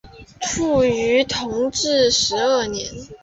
[0.41, 2.91] 卒于同治十二年。